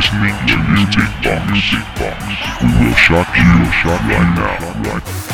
[0.00, 1.74] listening to Music Box.
[2.62, 4.90] We will shock you, shock right now.
[4.90, 5.29] Right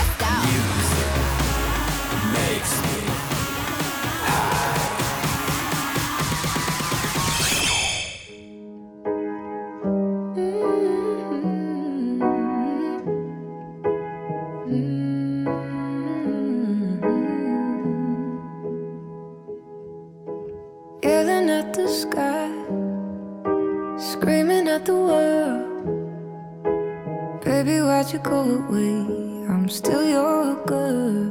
[28.26, 28.96] go away?
[29.48, 31.30] I'm still your girl.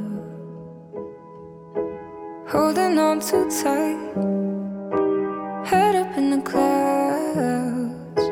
[2.48, 4.00] Holding on too tight,
[5.66, 8.24] head up in the clouds.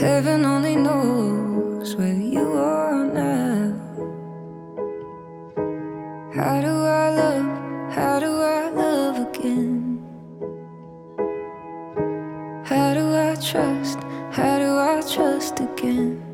[0.00, 3.74] Heaven only knows where you are now.
[6.38, 7.48] How do I love?
[7.96, 9.98] How do I love again?
[12.64, 13.98] How do I trust?
[14.30, 16.27] How do I trust again?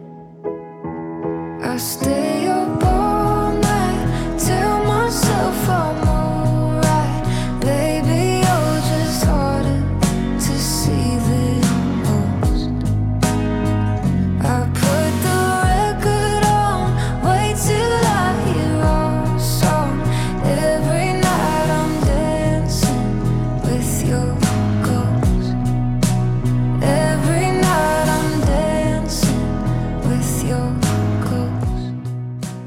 [1.77, 2.44] Stay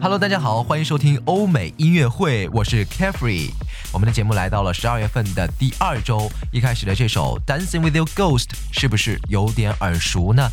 [0.08, 3.50] Hello，大家好，欢迎收听欧美音乐会，我是 Carefree。
[3.92, 10.50] 我们的节目来到了十二月份的第二周，一开始的这首《Dancing with Your Ghost》是不是有点耳熟呢？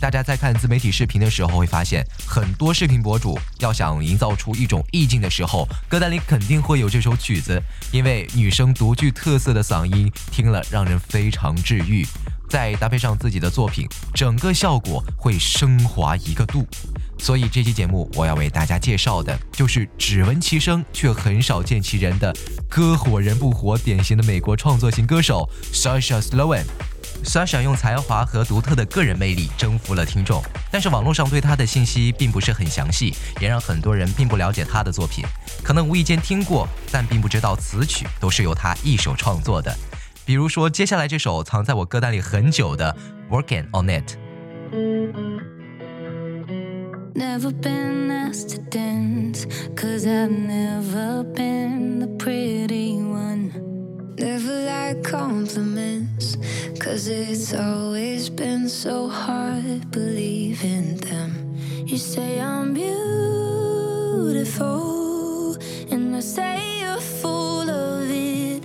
[0.00, 7.62] 大家在看自媒体视频的时候会发现，很多视频博主要想营造出一种意境的时候，歌单里肯定会有这首曲子，
[7.92, 12.06] 因为女生独具特色的嗓音听了让人非常治愈。
[12.48, 16.66] 再搭配上自己的作品，整个效果会升华一个度。
[17.18, 22.34] 所以这期节目我要为大家介绍的就是只闻其声却很少见其人的
[22.68, 26.64] 歌火人不火，典型的美国创作型歌手 Sasha Sloan。
[27.24, 35.24] Sasha 用才华和独特的个人魅力征服了听众，但是网络上对他的信息并不是很详细，也让很多人并不了解他的作品，
[35.62, 39.74] 可能无意间听过，但并不知道词曲都是由他一手创作的。
[40.25, 42.95] 比如说，接下来这首藏在我歌单里很久的《
[43.35, 44.17] Working on It》。
[47.15, 53.51] Never been asked to dance, cause I've never been the pretty one.
[54.17, 56.37] Never like compliments,
[56.79, 61.57] cause it's always been so hard believing them.
[61.85, 63.17] You say I'm beautiful,
[65.91, 68.63] and I say you're full of it.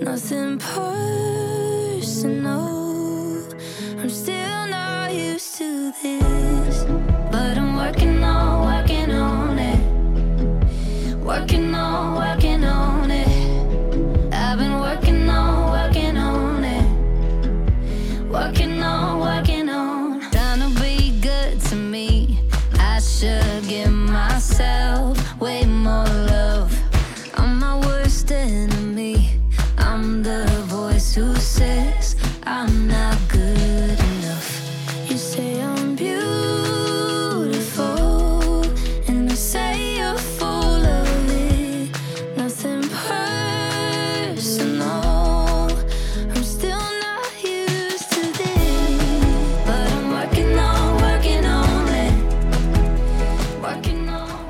[0.00, 0.95] Nothing personal.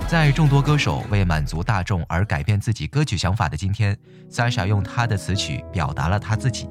[0.07, 3.93] 在众多歌手为满足大众而改变自己歌曲想法的今天
[4.31, 6.69] ，Sasha 用他的词曲表达了他自己。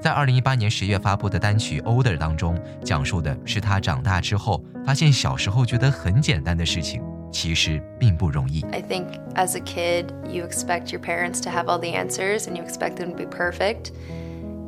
[0.00, 7.02] 在二零一八年十月发布的单曲《Older》当中，讲述的是他长大之后发现小时候觉得很简单的事情，
[7.32, 8.64] 其实并不容易。
[8.70, 12.62] I think as a kid, you expect your parents to have all the answers and you
[12.62, 13.90] expect them to be perfect.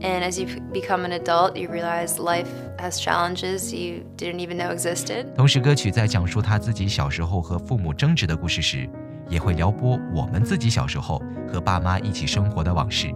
[0.01, 2.47] And as you become an adult, you realize life
[2.77, 5.33] has challenges you didn't even know existed.
[5.35, 8.87] 同时，歌曲在讲述他自己小时候和父母争执的故事时，
[9.27, 11.21] 也会撩拨我们自己小时候
[11.51, 13.07] 和爸妈一起生活的往事。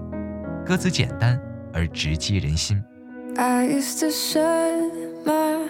[0.65, 1.39] 歌词简单，
[1.71, 2.83] 而直击人心。
[3.37, 4.91] I used to shut
[5.23, 5.67] my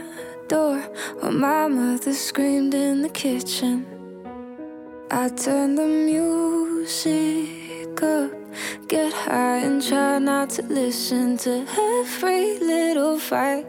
[0.48, 0.80] door
[1.22, 3.84] while my mother screamed in the kitchen.
[5.10, 7.48] I turned the music
[8.02, 8.32] up,
[8.89, 13.67] get high and try not to listen to every little fight.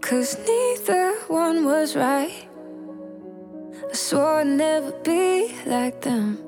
[0.00, 2.48] Cause neither one was right.
[3.90, 6.38] I swore I'd never be like them.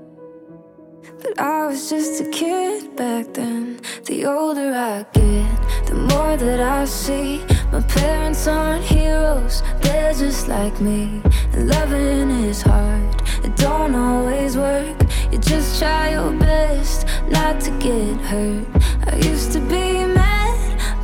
[1.22, 3.80] But I was just a kid back then.
[4.04, 7.44] The older I get, the more that I see.
[7.72, 11.20] My parents aren't heroes, they're just like me.
[11.52, 14.96] And loving is hard, it don't always work.
[15.30, 18.64] You just try your best not to get hurt.
[19.06, 20.56] I used to be mad,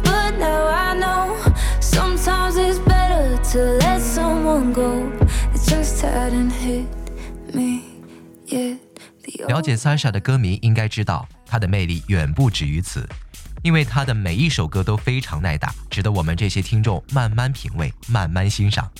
[0.02, 1.36] but now I know
[1.80, 5.12] sometimes it's better to let someone go.
[5.54, 6.86] It just hadn't hit
[7.52, 7.82] me
[8.46, 8.78] yet.
[9.24, 13.06] The 了解 Sasha 的歌迷应该知道，她的魅力远不止于此，
[13.62, 18.90] 因为她的每一首歌都非常耐打，值得我们这些听众慢慢品味、慢慢欣赏。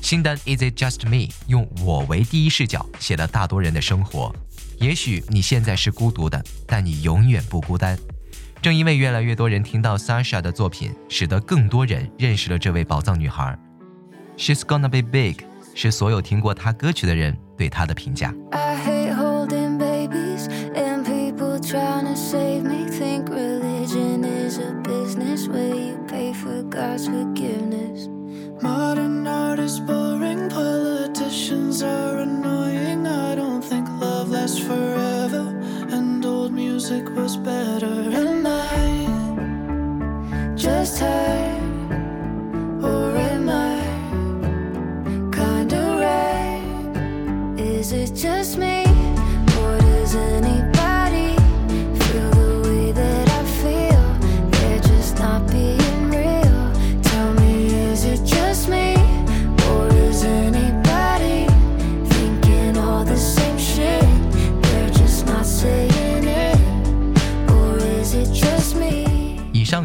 [0.00, 4.34] 新单《Is It Just Me》用我为第一视角写了大多人的生活。
[4.80, 7.98] 也许你现在是孤独的，但你永远不孤单。
[8.62, 13.58] 正因为越来越多人听到 Sasha 的作品，使得更多人认识了这位宝藏女孩。
[14.38, 15.44] She's gonna be big，
[15.74, 18.34] 是所有听过她歌曲的人对她的评价。
[18.52, 20.48] I hate holding babies
[36.80, 37.94] music was better.
[38.10, 39.06] Am I
[40.56, 41.58] Just her,
[42.82, 43.80] or am I
[45.30, 47.60] kinda right?
[47.60, 48.79] Is it just me,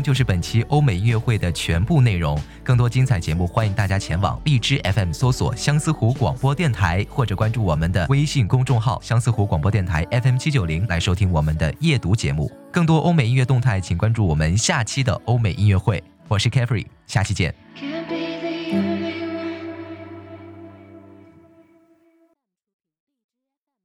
[0.06, 2.40] 就是本期欧美音乐会的全部内容。
[2.64, 12.52] 更多精彩节目，欢迎大家前往荔枝 FM 搜索相思湖广播电台，或者关注我们的微信公众号“相思湖广播电台 FM 七九零”来收听我们的夜读节目。
[12.72, 16.04] 更多欧美音乐动态，请关注我们下期的欧美音乐会。
[16.28, 17.95] 我是 c a f r y 下期见。